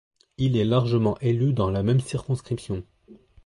[0.39, 2.83] Il est largement élu dans la même circonscription.